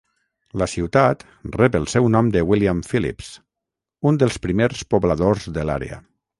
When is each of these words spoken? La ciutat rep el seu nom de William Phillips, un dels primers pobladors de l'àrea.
La 0.61 0.67
ciutat 0.71 1.25
rep 1.57 1.77
el 1.81 1.85
seu 1.93 2.09
nom 2.15 2.31
de 2.37 2.43
William 2.53 2.81
Phillips, 2.89 3.31
un 4.13 4.21
dels 4.25 4.43
primers 4.49 4.85
pobladors 4.95 5.49
de 5.59 5.71
l'àrea. 5.71 6.05